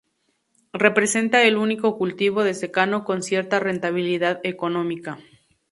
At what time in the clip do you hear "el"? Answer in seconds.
1.43-1.57